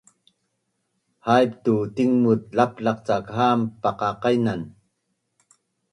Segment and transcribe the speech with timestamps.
[1.27, 4.61] Haip tu tingmut laplaq cak han paqaqainan